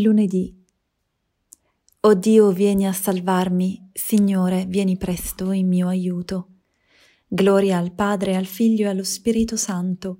Lunedì. 0.00 0.54
O 2.00 2.14
Dio, 2.14 2.50
vieni 2.50 2.86
a 2.86 2.92
salvarmi, 2.92 3.90
Signore, 3.92 4.66
vieni 4.66 4.96
presto 4.96 5.50
in 5.52 5.66
mio 5.66 5.88
aiuto. 5.88 6.48
Gloria 7.26 7.78
al 7.78 7.92
Padre, 7.92 8.36
al 8.36 8.46
Figlio 8.46 8.86
e 8.86 8.90
allo 8.90 9.04
Spirito 9.04 9.56
Santo, 9.56 10.18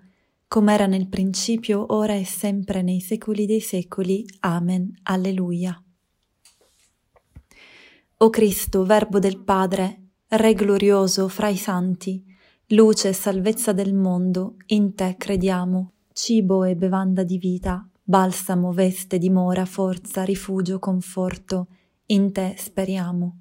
come 0.48 0.74
era 0.74 0.86
nel 0.86 1.08
principio, 1.08 1.94
ora 1.94 2.14
e 2.14 2.24
sempre 2.24 2.82
nei 2.82 3.00
secoli 3.00 3.46
dei 3.46 3.60
secoli. 3.60 4.24
Amen. 4.40 4.92
Alleluia. 5.04 5.80
O 8.18 8.30
Cristo, 8.30 8.84
Verbo 8.84 9.18
del 9.18 9.42
Padre, 9.42 10.06
Re 10.28 10.54
glorioso 10.54 11.28
fra 11.28 11.48
i 11.48 11.56
santi, 11.56 12.24
luce 12.70 13.10
e 13.10 13.12
salvezza 13.12 13.72
del 13.72 13.94
mondo, 13.94 14.56
in 14.66 14.94
te 14.94 15.14
crediamo, 15.16 15.92
cibo 16.12 16.64
e 16.64 16.74
bevanda 16.74 17.22
di 17.22 17.38
vita, 17.38 17.88
balsamo, 18.08 18.72
veste, 18.72 19.18
dimora, 19.18 19.64
forza, 19.64 20.22
rifugio, 20.22 20.78
conforto, 20.78 21.66
in 22.06 22.30
te 22.32 22.54
speriamo. 22.56 23.40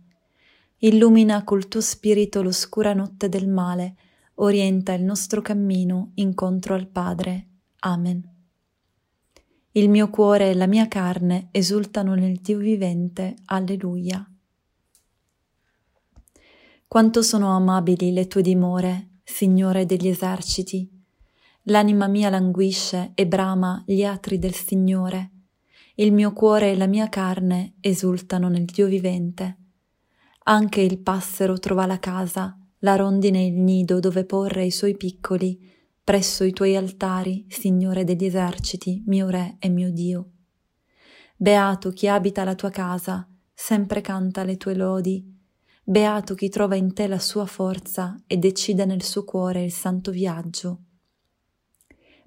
Illumina 0.79 1.43
col 1.43 1.67
tuo 1.67 1.81
spirito 1.81 2.41
l'oscura 2.41 2.93
notte 2.93 3.29
del 3.29 3.47
male, 3.47 3.95
orienta 4.35 4.93
il 4.93 5.03
nostro 5.03 5.41
cammino 5.41 6.11
incontro 6.15 6.73
al 6.73 6.87
Padre. 6.87 7.47
Amen. 7.81 8.33
Il 9.71 9.89
mio 9.89 10.09
cuore 10.09 10.49
e 10.49 10.55
la 10.55 10.67
mia 10.67 10.87
carne 10.87 11.49
esultano 11.51 12.15
nel 12.15 12.37
Dio 12.37 12.57
vivente. 12.57 13.35
Alleluia. 13.45 14.27
Quanto 16.87 17.21
sono 17.21 17.55
amabili 17.55 18.11
le 18.11 18.25
tue 18.25 18.41
dimore, 18.41 19.09
Signore 19.23 19.85
degli 19.85 20.07
eserciti. 20.07 20.94
L'anima 21.69 22.07
mia 22.07 22.29
languisce 22.29 23.13
e 23.15 23.25
brama 23.25 23.81
gli 23.87 24.03
atri 24.03 24.37
del 24.37 24.53
Signore. 24.53 25.31
Il 25.95 26.13
mio 26.13 26.31
cuore 26.31 26.71
e 26.71 26.77
la 26.77 26.85
mia 26.85 27.09
carne 27.09 27.77
esultano 27.79 28.49
nel 28.49 28.65
Dio 28.65 28.85
vivente. 28.85 29.57
Anche 30.43 30.81
il 30.81 30.99
passero 30.99 31.57
trova 31.57 31.87
la 31.87 31.97
casa, 31.97 32.55
la 32.79 32.95
rondine 32.95 33.43
il 33.43 33.53
nido 33.53 33.99
dove 33.99 34.25
porre 34.25 34.63
i 34.63 34.69
suoi 34.69 34.95
piccoli, 34.95 35.59
presso 36.03 36.43
i 36.43 36.53
tuoi 36.53 36.75
altari, 36.75 37.47
Signore 37.49 38.03
degli 38.03 38.25
eserciti, 38.25 39.01
mio 39.07 39.29
Re 39.29 39.55
e 39.57 39.69
mio 39.69 39.91
Dio. 39.91 40.29
Beato 41.35 41.89
chi 41.89 42.07
abita 42.07 42.43
la 42.43 42.53
tua 42.53 42.69
casa, 42.69 43.27
sempre 43.51 44.01
canta 44.01 44.43
le 44.43 44.57
tue 44.57 44.75
lodi. 44.75 45.35
Beato 45.83 46.35
chi 46.35 46.47
trova 46.47 46.75
in 46.75 46.93
te 46.93 47.07
la 47.07 47.19
sua 47.19 47.47
forza 47.47 48.15
e 48.27 48.37
decide 48.37 48.85
nel 48.85 49.01
suo 49.01 49.23
cuore 49.23 49.63
il 49.63 49.71
santo 49.71 50.11
viaggio 50.11 50.81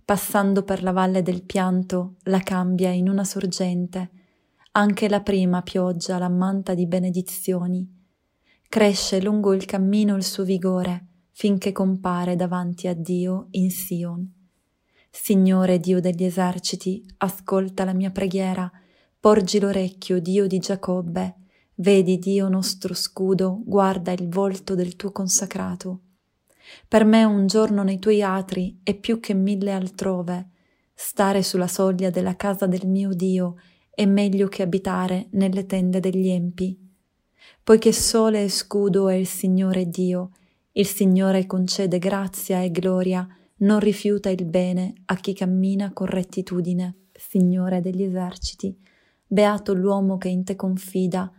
passando 0.08 0.62
per 0.62 0.82
la 0.82 0.92
valle 0.92 1.20
del 1.20 1.42
pianto, 1.42 2.14
la 2.22 2.38
cambia 2.38 2.88
in 2.88 3.10
una 3.10 3.24
sorgente, 3.24 4.10
anche 4.72 5.06
la 5.06 5.20
prima 5.20 5.60
pioggia 5.60 6.16
l'ammanta 6.16 6.72
di 6.72 6.86
benedizioni. 6.86 7.86
Cresce 8.70 9.20
lungo 9.20 9.52
il 9.52 9.66
cammino 9.66 10.16
il 10.16 10.24
suo 10.24 10.44
vigore, 10.44 11.08
finché 11.32 11.72
compare 11.72 12.36
davanti 12.36 12.88
a 12.88 12.94
Dio 12.94 13.48
in 13.50 13.70
Sion. 13.70 14.32
Signore 15.10 15.78
Dio 15.78 16.00
degli 16.00 16.24
eserciti, 16.24 17.06
ascolta 17.18 17.84
la 17.84 17.92
mia 17.92 18.10
preghiera, 18.10 18.72
porgi 19.20 19.60
l'orecchio, 19.60 20.20
Dio 20.20 20.46
di 20.46 20.58
Giacobbe, 20.58 21.34
vedi 21.74 22.18
Dio 22.18 22.48
nostro 22.48 22.94
scudo, 22.94 23.60
guarda 23.62 24.12
il 24.12 24.26
volto 24.30 24.74
del 24.74 24.96
tuo 24.96 25.12
consacrato. 25.12 26.00
Per 26.86 27.04
me 27.04 27.24
un 27.24 27.46
giorno 27.46 27.82
nei 27.82 27.98
tuoi 27.98 28.22
atri 28.22 28.80
è 28.82 28.94
più 28.94 29.20
che 29.20 29.34
mille 29.34 29.72
altrove. 29.72 30.48
Stare 30.94 31.42
sulla 31.42 31.68
soglia 31.68 32.10
della 32.10 32.36
casa 32.36 32.66
del 32.66 32.86
mio 32.86 33.12
Dio 33.12 33.56
è 33.90 34.04
meglio 34.04 34.48
che 34.48 34.62
abitare 34.62 35.28
nelle 35.32 35.66
tende 35.66 36.00
degli 36.00 36.28
empi. 36.28 36.76
Poiché 37.62 37.92
sole 37.92 38.44
e 38.44 38.48
scudo 38.48 39.08
è 39.08 39.14
il 39.14 39.26
Signore 39.26 39.88
Dio, 39.88 40.30
il 40.72 40.86
Signore 40.86 41.46
concede 41.46 41.98
grazia 41.98 42.62
e 42.62 42.70
gloria, 42.70 43.26
non 43.58 43.80
rifiuta 43.80 44.30
il 44.30 44.44
bene 44.44 44.94
a 45.06 45.16
chi 45.16 45.34
cammina 45.34 45.92
con 45.92 46.06
rettitudine. 46.06 47.08
Signore 47.12 47.80
degli 47.80 48.04
eserciti, 48.04 48.76
beato 49.26 49.74
l'uomo 49.74 50.18
che 50.18 50.28
in 50.28 50.44
te 50.44 50.54
confida. 50.54 51.32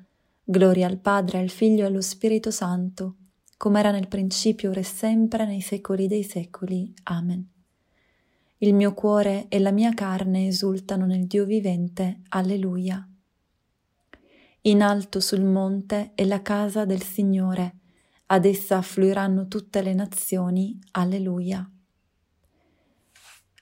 Gloria 0.44 0.88
al 0.88 0.97
Padre, 0.97 1.40
al 1.40 1.50
Figlio 1.50 1.84
e 1.84 1.88
allo 1.88 2.01
Spirito 2.01 2.51
Santo 2.51 3.16
come 3.59 3.80
era 3.80 3.92
nel 3.92 4.08
principio, 4.08 4.70
ora 4.70 4.80
e 4.80 4.84
sempre, 4.84 5.46
nei 5.46 5.59
secoli 5.59 6.08
dei 6.08 6.24
secoli. 6.24 6.94
Amen. 7.03 7.46
Il 8.59 8.74
mio 8.74 8.94
cuore 8.94 9.47
e 9.50 9.59
la 9.59 9.72
mia 9.72 9.94
carne 9.94 10.47
esultano 10.47 11.06
nel 11.06 11.28
Dio 11.28 11.44
vivente. 11.44 12.22
Alleluia. 12.30 13.06
In 14.62 14.81
alto 14.81 15.20
sul 15.20 15.44
monte 15.44 16.12
è 16.16 16.24
la 16.24 16.42
casa 16.42 16.86
del 16.86 17.03
Signore, 17.03 17.80
ad 18.28 18.46
essa 18.46 18.78
affluiranno 18.78 19.50
tutte 19.50 19.81
le 19.81 19.94
nazioni. 19.94 20.80
Alleluia. 20.91 21.70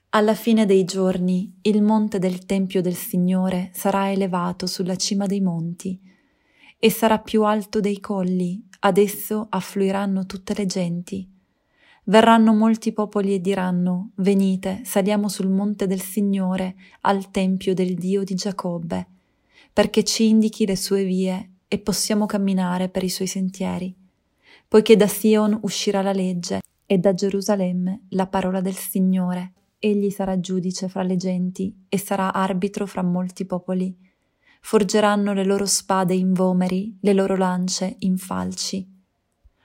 Alla 0.10 0.36
fine 0.36 0.68
dei 0.68 0.84
giorni 0.84 1.58
il 1.64 1.82
monte 1.82 2.20
del 2.20 2.46
Tempio 2.46 2.84
del 2.84 2.94
Signore 2.94 3.72
sarà 3.74 4.12
elevato 4.12 4.68
sulla 4.68 4.96
cima 4.96 5.26
dei 5.26 5.42
monti 5.42 6.00
e 6.78 6.92
sarà 6.92 7.18
più 7.18 7.44
alto 7.46 7.80
dei 7.80 8.00
colli 8.00 8.67
ad 8.80 8.98
esso 8.98 9.48
affluiranno 9.50 10.26
tutte 10.26 10.54
le 10.54 10.66
genti. 10.66 11.28
Verranno 12.06 12.54
molti 12.54 12.94
popoli 12.94 13.34
e 13.34 13.42
diranno, 13.42 14.12
venite, 14.16 14.82
saliamo 14.86 15.28
sul 15.28 15.50
monte 15.50 15.88
del 15.88 16.02
Signore, 16.02 16.76
al 17.02 17.32
tempio 17.32 17.74
del 17.74 17.96
Dio 17.96 18.24
di 18.24 18.34
Giacobbe, 18.34 19.08
perché 19.74 20.04
ci 20.04 20.30
indichi 20.30 20.66
le 20.66 20.78
sue 20.78 21.04
vie 21.04 21.52
e 21.68 21.80
possiamo 21.80 22.26
camminare 22.26 22.88
per 22.88 23.04
i 23.04 23.10
suoi 23.10 23.28
sentieri. 23.28 23.94
Poiché 24.68 24.96
da 24.96 25.08
Sion 25.08 25.58
uscirà 25.64 26.02
la 26.02 26.14
legge 26.14 26.62
e 26.86 26.98
da 26.98 27.14
Gerusalemme 27.14 28.06
la 28.10 28.28
parola 28.28 28.62
del 28.62 28.76
Signore. 28.76 29.54
Egli 29.80 30.10
sarà 30.10 30.40
giudice 30.40 30.88
fra 30.88 31.04
le 31.04 31.18
genti 31.18 31.76
e 31.90 31.98
sarà 31.98 32.34
arbitro 32.34 32.86
fra 32.88 33.04
molti 33.04 33.46
popoli 33.46 33.96
forgeranno 34.62 35.34
le 35.34 35.44
loro 35.44 35.66
spade 35.66 36.14
in 36.14 36.34
vomeri, 36.34 36.98
le 37.02 37.14
loro 37.14 37.36
lance 37.36 37.96
in 38.00 38.18
falci. 38.18 38.96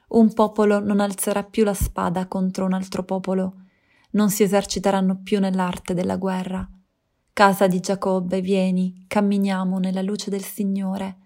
Un 0.09 0.33
popolo 0.35 0.79
non 0.79 1.01
alzerà 1.01 1.43
più 1.43 1.65
la 1.65 1.75
spada 1.75 2.27
contro 2.27 2.65
un 2.67 2.75
altro 2.75 3.03
popolo, 3.05 3.63
non 4.11 4.31
si 4.31 4.43
eserciteranno 4.43 5.21
più 5.23 5.41
nell'arte 5.41 5.95
della 5.95 6.17
guerra. 6.17 6.69
Casa 7.33 7.67
di 7.67 7.81
Giacobbe, 7.81 8.43
vieni, 8.43 9.05
camminiamo 9.07 9.79
nella 9.79 10.03
luce 10.03 10.29
del 10.29 10.45
Signore. 10.45 11.17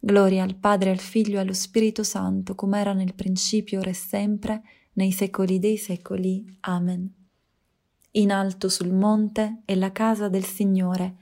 Gloria 0.00 0.42
al 0.42 0.56
Padre, 0.56 0.90
al 0.90 0.98
Figlio 0.98 1.36
e 1.36 1.40
allo 1.40 1.52
Spirito 1.52 2.02
Santo, 2.02 2.54
come 2.56 2.80
era 2.80 2.92
nel 2.92 3.14
principio, 3.14 3.78
ora 3.78 3.90
e 3.90 3.94
sempre, 3.94 4.62
nei 4.94 5.12
secoli 5.12 5.60
dei 5.60 5.76
secoli. 5.76 6.58
Amen. 6.60 7.12
In 8.12 8.32
alto 8.32 8.68
sul 8.68 8.92
monte 8.92 9.62
è 9.64 9.74
la 9.74 9.92
casa 9.92 10.28
del 10.28 10.44
Signore, 10.44 11.16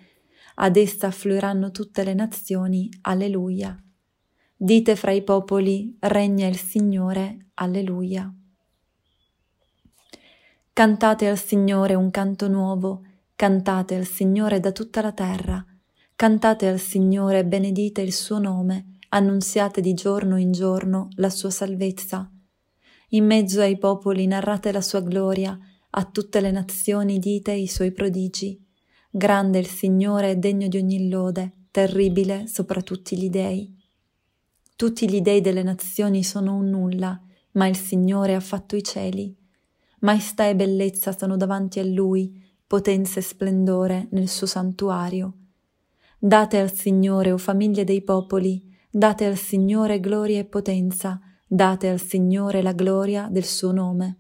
ad 0.54 0.76
essa 0.76 1.09
affluiranno 1.09 1.70
tutte 1.70 2.04
le 2.04 2.15
nazioni. 2.15 2.88
Alleluia. 3.03 3.76
Dite 4.56 4.97
fra 4.97 5.10
i 5.10 5.22
popoli, 5.22 5.97
regna 6.00 6.47
il 6.47 6.56
Signore. 6.56 7.48
Alleluia. 7.54 8.32
Cantate 10.72 11.28
al 11.28 11.38
Signore 11.38 11.94
un 11.94 12.10
canto 12.10 12.48
nuovo, 12.48 13.03
cantate 13.37 13.94
al 13.94 14.06
Signore 14.06 14.59
da 14.59 14.72
tutta 14.72 15.00
la 15.03 15.12
terra, 15.12 15.64
cantate 16.16 16.66
al 16.66 16.81
Signore, 16.81 17.44
benedite 17.44 18.00
il 18.00 18.12
suo 18.12 18.38
nome, 18.38 18.98
annunziate 19.10 19.81
di 19.81 19.94
giorno 19.94 20.37
in 20.37 20.50
giorno 20.50 21.09
la 21.14 21.31
sua 21.31 21.50
salvezza. 21.50 22.28
In 23.10 23.25
mezzo 23.25 23.60
ai 23.60 23.78
popoli 23.78 24.26
narrate 24.26 24.72
la 24.72 24.81
sua 24.81 25.00
gloria, 25.00 25.56
a 25.91 26.04
tutte 26.04 26.41
le 26.41 26.50
nazioni 26.50 27.20
dite 27.20 27.53
i 27.53 27.69
suoi 27.69 27.93
prodigi. 27.93 28.63
Grande 29.16 29.60
il 29.60 29.69
Signore 29.69 30.32
e 30.32 30.36
degno 30.38 30.66
di 30.66 30.76
ogni 30.76 31.08
lode, 31.08 31.66
terribile 31.70 32.49
sopra 32.49 32.82
tutti 32.82 33.16
gli 33.16 33.31
dei. 33.31 33.72
Tutti 34.75 35.08
gli 35.08 35.20
dei 35.20 35.40
delle 35.40 35.62
nazioni 35.62 36.25
sono 36.25 36.56
un 36.56 36.70
nulla, 36.70 37.22
ma 37.52 37.69
il 37.69 37.76
Signore 37.76 38.34
ha 38.34 38.40
fatto 38.40 38.75
i 38.75 38.82
cieli. 38.82 39.32
Maestà 40.00 40.49
e 40.49 40.56
bellezza 40.56 41.16
sono 41.16 41.37
davanti 41.37 41.78
a 41.78 41.84
Lui, 41.84 42.43
potenza 42.66 43.20
e 43.20 43.22
splendore 43.22 44.08
nel 44.11 44.28
suo 44.28 44.49
santuario. 44.49 45.34
Date 46.19 46.58
al 46.58 46.72
Signore, 46.72 47.31
o 47.31 47.38
famiglie 47.38 47.84
dei 47.84 48.02
popoli, 48.02 48.69
date 48.90 49.26
al 49.26 49.37
Signore 49.37 50.00
gloria 50.00 50.40
e 50.40 50.44
potenza, 50.44 51.20
date 51.46 51.88
al 51.88 52.00
Signore 52.00 52.62
la 52.62 52.72
gloria 52.72 53.28
del 53.31 53.44
suo 53.44 53.70
nome. 53.70 54.19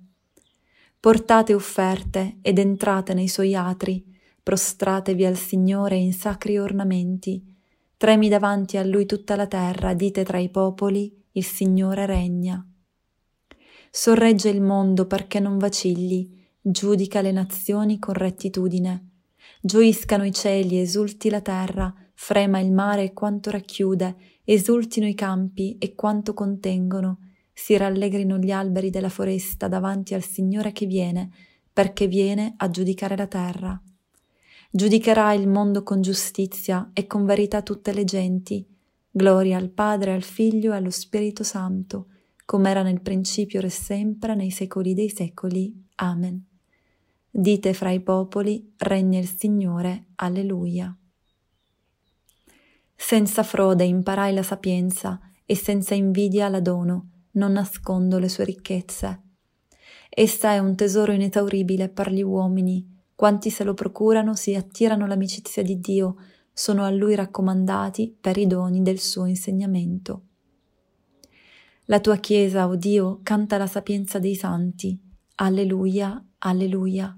Portate 1.00 1.52
offerte 1.52 2.38
ed 2.42 2.60
entrate 2.60 3.12
nei 3.12 3.26
suoi 3.26 3.56
atri, 3.56 4.12
prostratevi 4.44 5.24
al 5.24 5.36
Signore 5.36 5.96
in 5.96 6.12
sacri 6.12 6.58
ornamenti, 6.58 7.42
tremi 7.96 8.28
davanti 8.28 8.76
a 8.76 8.84
Lui 8.84 9.06
tutta 9.06 9.36
la 9.36 9.46
terra, 9.46 9.94
dite 9.94 10.22
tra 10.22 10.38
i 10.38 10.50
popoli, 10.50 11.10
il 11.32 11.44
Signore 11.44 12.04
regna. 12.04 12.62
Sorregge 13.90 14.50
il 14.50 14.60
mondo 14.60 15.06
perché 15.06 15.40
non 15.40 15.56
vacilli, 15.56 16.46
giudica 16.60 17.22
le 17.22 17.32
nazioni 17.32 17.98
con 17.98 18.12
rettitudine. 18.12 19.12
Gioiscano 19.62 20.26
i 20.26 20.32
cieli, 20.32 20.78
esulti 20.78 21.30
la 21.30 21.40
terra, 21.40 21.94
frema 22.12 22.58
il 22.58 22.70
mare 22.70 23.04
e 23.04 23.12
quanto 23.14 23.50
racchiude, 23.50 24.14
esultino 24.44 25.06
i 25.06 25.14
campi 25.14 25.78
e 25.78 25.94
quanto 25.94 26.34
contengono, 26.34 27.30
si 27.50 27.78
rallegrino 27.78 28.36
gli 28.36 28.50
alberi 28.50 28.90
della 28.90 29.08
foresta 29.08 29.68
davanti 29.68 30.12
al 30.12 30.22
Signore 30.22 30.72
che 30.72 30.84
viene, 30.84 31.30
perché 31.72 32.06
viene 32.08 32.52
a 32.58 32.68
giudicare 32.68 33.16
la 33.16 33.26
terra. 33.26 33.82
Giudicherà 34.76 35.32
il 35.34 35.46
mondo 35.46 35.84
con 35.84 36.00
giustizia 36.00 36.90
e 36.94 37.06
con 37.06 37.24
verità 37.24 37.62
tutte 37.62 37.92
le 37.92 38.02
genti. 38.02 38.66
Gloria 39.08 39.56
al 39.56 39.68
Padre, 39.68 40.12
al 40.12 40.24
Figlio 40.24 40.72
e 40.72 40.76
allo 40.76 40.90
Spirito 40.90 41.44
Santo, 41.44 42.08
come 42.44 42.70
era 42.70 42.82
nel 42.82 43.00
principio 43.00 43.60
e 43.60 43.68
sempre, 43.68 44.34
nei 44.34 44.50
secoli 44.50 44.92
dei 44.92 45.10
secoli. 45.10 45.72
Amen. 45.94 46.44
Dite 47.30 47.72
fra 47.72 47.92
i 47.92 48.00
popoli, 48.00 48.74
regna 48.78 49.20
il 49.20 49.28
Signore. 49.28 50.06
Alleluia. 50.16 50.92
Senza 52.96 53.44
frode 53.44 53.84
imparai 53.84 54.34
la 54.34 54.42
sapienza 54.42 55.20
e 55.46 55.54
senza 55.54 55.94
invidia 55.94 56.48
la 56.48 56.60
dono, 56.60 57.10
non 57.34 57.52
nascondo 57.52 58.18
le 58.18 58.28
sue 58.28 58.44
ricchezze. 58.44 59.22
Essa 60.10 60.50
è 60.50 60.58
un 60.58 60.74
tesoro 60.74 61.12
inesauribile 61.12 61.90
per 61.90 62.10
gli 62.10 62.22
uomini, 62.22 62.93
quanti 63.14 63.50
se 63.50 63.64
lo 63.64 63.74
procurano 63.74 64.34
si 64.34 64.54
attirano 64.54 65.06
l'amicizia 65.06 65.62
di 65.62 65.78
Dio, 65.80 66.16
sono 66.52 66.84
a 66.84 66.90
lui 66.90 67.14
raccomandati 67.14 68.16
per 68.20 68.36
i 68.36 68.46
doni 68.46 68.82
del 68.82 68.98
suo 68.98 69.26
insegnamento. 69.26 70.22
La 71.86 72.00
tua 72.00 72.16
Chiesa, 72.16 72.66
o 72.66 72.70
oh 72.70 72.76
Dio, 72.76 73.20
canta 73.22 73.58
la 73.58 73.66
sapienza 73.66 74.18
dei 74.18 74.34
santi. 74.34 74.98
Alleluia, 75.34 76.24
alleluia. 76.38 77.14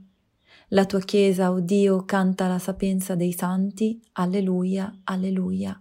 La 0.71 0.87
tua 0.87 0.99
Chiesa, 1.01 1.53
o 1.53 1.57
oh 1.57 1.61
Dio, 1.61 2.05
canta 2.05 2.49
la 2.49 2.59
sapienza 2.59 3.15
dei 3.15 3.33
santi. 3.33 4.01
Alleluia, 4.13 4.93
alleluia. 5.05 5.81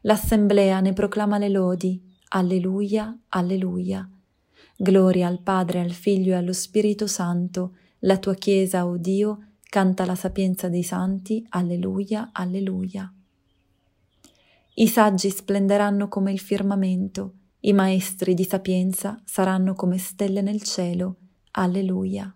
L'assemblea 0.00 0.80
ne 0.80 0.92
proclama 0.94 1.38
le 1.38 1.48
lodi. 1.48 2.02
Alleluia, 2.30 3.16
alleluia. 3.28 4.10
Gloria 4.76 5.28
al 5.28 5.40
Padre, 5.42 5.80
al 5.80 5.92
Figlio 5.92 6.32
e 6.32 6.36
allo 6.36 6.52
Spirito 6.52 7.06
Santo. 7.06 7.76
La 8.00 8.18
tua 8.18 8.34
Chiesa, 8.34 8.86
o 8.86 8.90
oh 8.90 8.96
Dio, 8.96 9.38
canta 9.68 10.04
la 10.04 10.14
sapienza 10.14 10.68
dei 10.68 10.82
santi. 10.82 11.44
Alleluia, 11.50 12.30
alleluia. 12.32 13.12
I 14.74 14.88
saggi 14.88 15.30
splenderanno 15.30 16.08
come 16.08 16.32
il 16.32 16.40
firmamento 16.40 17.34
i 17.66 17.72
maestri 17.72 18.34
di 18.34 18.44
sapienza 18.44 19.20
saranno 19.24 19.74
come 19.74 19.98
stelle 19.98 20.40
nel 20.40 20.62
cielo. 20.62 21.16
Alleluia. 21.52 22.32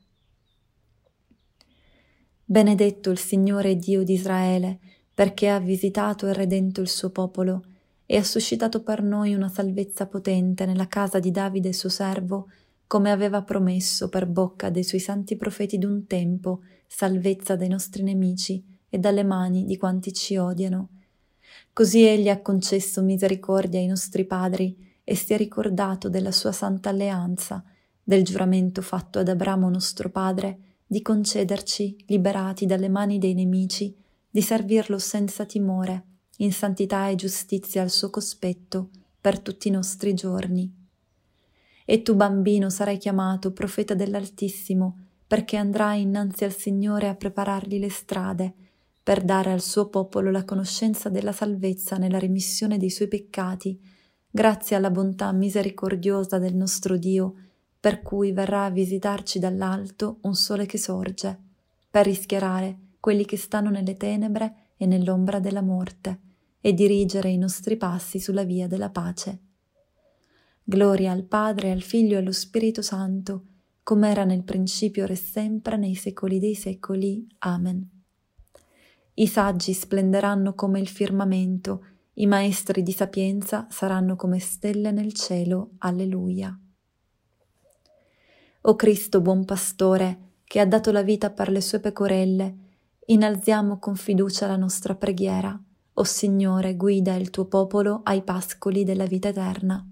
Benedetto 2.44 3.10
il 3.10 3.18
Signore 3.18 3.76
Dio 3.76 4.02
di 4.02 4.14
Israele, 4.14 4.80
perché 5.14 5.48
ha 5.48 5.60
visitato 5.60 6.26
e 6.26 6.32
redento 6.32 6.80
il 6.80 6.88
suo 6.88 7.10
popolo 7.10 7.64
e 8.06 8.16
ha 8.16 8.24
suscitato 8.24 8.82
per 8.82 9.04
noi 9.04 9.34
una 9.34 9.48
salvezza 9.48 10.06
potente 10.06 10.66
nella 10.66 10.88
casa 10.88 11.20
di 11.20 11.30
Davide 11.30 11.72
suo 11.72 11.90
servo, 11.90 12.48
come 12.90 13.12
aveva 13.12 13.42
promesso 13.42 14.08
per 14.08 14.26
bocca 14.26 14.68
dei 14.68 14.82
suoi 14.82 14.98
santi 14.98 15.36
profeti 15.36 15.78
d'un 15.78 16.08
tempo, 16.08 16.62
salvezza 16.88 17.54
dai 17.54 17.68
nostri 17.68 18.02
nemici 18.02 18.64
e 18.88 18.98
dalle 18.98 19.22
mani 19.22 19.64
di 19.64 19.76
quanti 19.76 20.12
ci 20.12 20.36
odiano. 20.36 20.88
Così 21.72 22.04
egli 22.04 22.28
ha 22.28 22.42
concesso 22.42 23.00
misericordia 23.02 23.78
ai 23.78 23.86
nostri 23.86 24.24
padri, 24.24 24.76
e 25.04 25.14
si 25.14 25.32
è 25.32 25.36
ricordato 25.36 26.08
della 26.08 26.32
sua 26.32 26.50
santa 26.50 26.88
alleanza, 26.88 27.62
del 28.02 28.24
giuramento 28.24 28.82
fatto 28.82 29.20
ad 29.20 29.28
Abramo 29.28 29.70
nostro 29.70 30.10
padre, 30.10 30.58
di 30.84 31.00
concederci, 31.00 31.96
liberati 32.08 32.66
dalle 32.66 32.88
mani 32.88 33.20
dei 33.20 33.34
nemici, 33.34 33.96
di 34.28 34.42
servirlo 34.42 34.98
senza 34.98 35.44
timore, 35.44 36.06
in 36.38 36.52
santità 36.52 37.06
e 37.06 37.14
giustizia 37.14 37.82
al 37.82 37.90
suo 37.90 38.10
cospetto, 38.10 38.90
per 39.20 39.38
tutti 39.38 39.68
i 39.68 39.70
nostri 39.70 40.12
giorni. 40.12 40.79
E 41.90 42.02
tu, 42.02 42.14
bambino, 42.14 42.70
sarai 42.70 42.98
chiamato 42.98 43.52
profeta 43.52 43.94
dell'Altissimo, 43.94 45.06
perché 45.26 45.56
andrai 45.56 46.02
innanzi 46.02 46.44
al 46.44 46.54
Signore 46.54 47.08
a 47.08 47.16
preparargli 47.16 47.80
le 47.80 47.90
strade, 47.90 48.54
per 49.02 49.24
dare 49.24 49.50
al 49.50 49.60
suo 49.60 49.88
popolo 49.88 50.30
la 50.30 50.44
conoscenza 50.44 51.08
della 51.08 51.32
salvezza 51.32 51.96
nella 51.96 52.20
remissione 52.20 52.78
dei 52.78 52.90
suoi 52.90 53.08
peccati, 53.08 53.76
grazie 54.30 54.76
alla 54.76 54.92
bontà 54.92 55.32
misericordiosa 55.32 56.38
del 56.38 56.54
nostro 56.54 56.96
Dio, 56.96 57.34
per 57.80 58.02
cui 58.02 58.30
verrà 58.30 58.66
a 58.66 58.70
visitarci 58.70 59.40
dall'alto 59.40 60.18
un 60.20 60.36
sole 60.36 60.66
che 60.66 60.78
sorge, 60.78 61.36
per 61.90 62.04
rischiarare 62.04 62.78
quelli 63.00 63.24
che 63.24 63.36
stanno 63.36 63.68
nelle 63.68 63.96
tenebre 63.96 64.68
e 64.76 64.86
nell'ombra 64.86 65.40
della 65.40 65.60
morte, 65.60 66.20
e 66.60 66.72
dirigere 66.72 67.30
i 67.30 67.36
nostri 67.36 67.76
passi 67.76 68.20
sulla 68.20 68.44
via 68.44 68.68
della 68.68 68.90
pace. 68.90 69.40
Gloria 70.70 71.10
al 71.10 71.24
Padre, 71.24 71.72
al 71.72 71.82
Figlio 71.82 72.14
e 72.14 72.18
allo 72.18 72.30
Spirito 72.30 72.80
Santo, 72.80 73.46
come 73.82 74.08
era 74.08 74.22
nel 74.22 74.44
principio 74.44 75.04
e 75.04 75.16
sempre 75.16 75.76
nei 75.76 75.96
secoli 75.96 76.38
dei 76.38 76.54
secoli. 76.54 77.26
Amen. 77.38 77.90
I 79.14 79.26
saggi 79.26 79.72
splenderanno 79.72 80.54
come 80.54 80.78
il 80.78 80.86
firmamento, 80.86 81.86
i 82.14 82.26
maestri 82.26 82.84
di 82.84 82.92
sapienza 82.92 83.66
saranno 83.68 84.14
come 84.14 84.38
stelle 84.38 84.92
nel 84.92 85.12
cielo. 85.12 85.70
Alleluia. 85.78 86.56
O 88.60 88.76
Cristo 88.76 89.20
buon 89.20 89.44
pastore, 89.44 90.18
che 90.44 90.60
ha 90.60 90.66
dato 90.66 90.92
la 90.92 91.02
vita 91.02 91.30
per 91.30 91.50
le 91.50 91.62
sue 91.62 91.80
pecorelle, 91.80 92.56
innalziamo 93.06 93.80
con 93.80 93.96
fiducia 93.96 94.46
la 94.46 94.56
nostra 94.56 94.94
preghiera. 94.94 95.60
O 95.94 96.04
Signore, 96.04 96.76
guida 96.76 97.16
il 97.16 97.30
tuo 97.30 97.46
popolo 97.46 98.02
ai 98.04 98.22
pascoli 98.22 98.84
della 98.84 99.06
vita 99.06 99.30
eterna. 99.30 99.84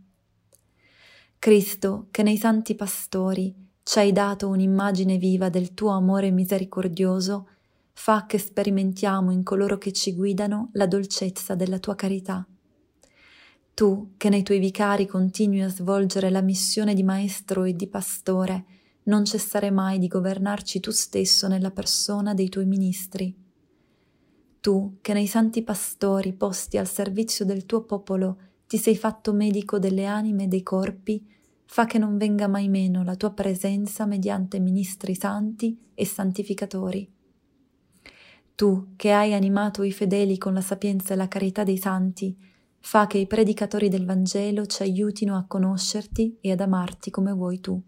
Cristo, 1.39 2.09
che 2.11 2.25
nei 2.25 2.37
santi 2.37 2.75
pastori 2.75 3.55
ci 3.85 3.99
hai 4.01 4.11
dato 4.13 4.49
un'immagine 4.49 5.19
viva 5.19 5.49
del 5.49 5.73
tuo 5.73 5.91
amore 5.91 6.33
misericordioso, 6.33 7.49
fa 7.93 8.27
che 8.27 8.39
sperimentiamo 8.39 9.31
in 9.31 9.45
coloro 9.45 9.79
che 9.79 9.93
ci 9.93 10.15
guidano 10.15 10.71
la 10.73 10.87
dolcezza 10.87 11.55
della 11.55 11.79
tua 11.79 11.95
carità. 11.95 12.45
Tu, 13.73 14.15
che 14.17 14.29
nei 14.29 14.43
tuoi 14.43 14.59
vicari 14.59 15.07
continui 15.07 15.63
a 15.63 15.69
svolgere 15.69 16.29
la 16.29 16.43
missione 16.43 16.93
di 16.93 17.05
maestro 17.05 17.63
e 17.63 17.75
di 17.75 17.87
pastore, 17.87 18.65
non 19.05 19.25
cessare 19.25 19.71
mai 19.71 19.99
di 19.99 20.09
governarci 20.09 20.81
tu 20.81 20.91
stesso 20.91 21.47
nella 21.47 21.71
persona 21.71 22.35
dei 22.35 22.49
tuoi 22.49 22.67
ministri. 22.67 23.33
Tu, 24.61 24.99
che 25.01 25.13
nei 25.13 25.29
santi 25.29 25.63
pastori 25.63 26.33
posti 26.33 26.79
al 26.79 26.89
servizio 26.89 27.45
del 27.45 27.65
tuo 27.65 27.85
popolo 27.85 28.39
ti 28.69 28.77
sei 28.77 28.97
fatto 28.97 29.33
medico 29.33 29.79
delle 29.79 30.05
anime 30.05 30.45
e 30.45 30.47
dei 30.47 30.63
corpi, 30.63 31.27
fa 31.65 31.87
che 31.87 31.97
non 31.97 32.19
venga 32.19 32.49
mai 32.49 32.69
meno 32.69 33.03
la 33.03 33.17
tua 33.17 33.33
presenza 33.33 34.05
mediante 34.05 34.61
ministri 34.61 35.15
santi 35.15 35.91
e 35.95 36.05
santificatori. 36.05 37.11
Tu, 38.55 38.89
che 38.97 39.13
hai 39.13 39.33
animato 39.33 39.83
i 39.85 39.91
fedeli 39.91 40.37
con 40.37 40.53
la 40.53 40.61
sapienza 40.61 41.15
e 41.15 41.17
la 41.17 41.29
carità 41.29 41.65
dei 41.65 41.79
santi, 41.79 42.37
fa 42.79 43.07
che 43.07 43.17
i 43.17 43.27
predicatori 43.27 43.89
del 43.89 44.05
Vangelo 44.05 44.67
ci 44.67 44.83
aiutino 44.83 45.39
a 45.39 45.47
conoscerti 45.47 46.37
e 46.43 46.53
ad 46.53 46.61
amarti 46.61 47.11
come 47.11 47.33
vuoi 47.33 47.61
tu. 47.61 47.81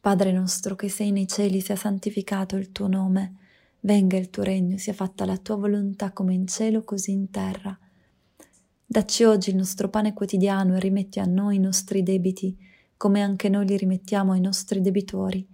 Padre 0.00 0.32
nostro 0.32 0.76
che 0.76 0.90
sei 0.90 1.12
nei 1.12 1.26
cieli, 1.26 1.62
sia 1.62 1.76
santificato 1.76 2.56
il 2.56 2.72
tuo 2.72 2.88
nome, 2.88 3.36
venga 3.80 4.18
il 4.18 4.28
tuo 4.28 4.42
regno, 4.42 4.76
sia 4.76 4.92
fatta 4.92 5.24
la 5.24 5.38
tua 5.38 5.56
volontà 5.56 6.12
come 6.12 6.34
in 6.34 6.46
cielo 6.46 6.84
così 6.84 7.12
in 7.12 7.30
terra. 7.30 7.78
Dacci 8.92 9.22
oggi 9.22 9.50
il 9.50 9.56
nostro 9.56 9.88
pane 9.88 10.12
quotidiano 10.12 10.74
e 10.74 10.80
rimetti 10.80 11.20
a 11.20 11.24
noi 11.24 11.54
i 11.54 11.60
nostri 11.60 12.02
debiti, 12.02 12.58
come 12.96 13.22
anche 13.22 13.48
noi 13.48 13.64
li 13.64 13.76
rimettiamo 13.76 14.32
ai 14.32 14.40
nostri 14.40 14.80
debitori 14.80 15.46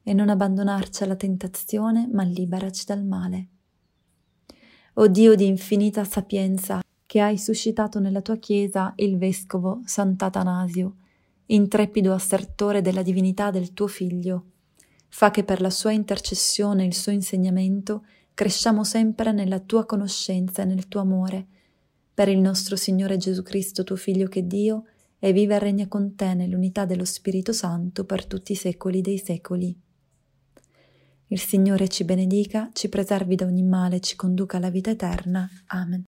e 0.00 0.12
non 0.12 0.28
abbandonarci 0.28 1.02
alla 1.02 1.16
tentazione, 1.16 2.08
ma 2.12 2.22
liberaci 2.22 2.84
dal 2.86 3.04
male. 3.04 3.48
O 4.92 5.08
Dio 5.08 5.34
di 5.34 5.44
infinita 5.44 6.04
sapienza, 6.04 6.84
che 7.04 7.20
hai 7.20 7.36
suscitato 7.36 7.98
nella 7.98 8.20
tua 8.20 8.36
Chiesa 8.36 8.92
il 8.98 9.18
vescovo 9.18 9.80
Sant'Atanasio, 9.84 10.94
intrepido 11.46 12.12
assertore 12.12 12.80
della 12.80 13.02
divinità 13.02 13.50
del 13.50 13.72
tuo 13.72 13.88
Figlio, 13.88 14.50
fa 15.08 15.32
che 15.32 15.42
per 15.42 15.60
la 15.60 15.70
sua 15.70 15.90
intercessione 15.90 16.84
e 16.84 16.86
il 16.86 16.94
suo 16.94 17.10
insegnamento 17.10 18.04
cresciamo 18.34 18.84
sempre 18.84 19.32
nella 19.32 19.58
tua 19.58 19.84
conoscenza 19.84 20.62
e 20.62 20.66
nel 20.66 20.86
tuo 20.86 21.00
amore, 21.00 21.48
per 22.14 22.28
il 22.28 22.38
nostro 22.38 22.76
Signore 22.76 23.16
Gesù 23.16 23.42
Cristo, 23.42 23.82
tuo 23.84 23.96
Figlio 23.96 24.28
che 24.28 24.46
Dio, 24.46 24.84
e 25.18 25.32
vive 25.32 25.56
e 25.56 25.58
regna 25.58 25.88
con 25.88 26.14
te 26.14 26.34
nell'unità 26.34 26.84
dello 26.84 27.04
Spirito 27.04 27.52
Santo 27.52 28.04
per 28.04 28.24
tutti 28.24 28.52
i 28.52 28.56
secoli 28.56 29.00
dei 29.00 29.18
secoli. 29.18 29.74
Il 31.28 31.40
Signore 31.40 31.88
ci 31.88 32.04
benedica, 32.04 32.70
ci 32.72 32.88
preservi 32.88 33.34
da 33.34 33.46
ogni 33.46 33.62
male, 33.62 34.00
ci 34.00 34.16
conduca 34.16 34.58
alla 34.58 34.70
vita 34.70 34.90
eterna. 34.90 35.48
Amen. 35.68 36.02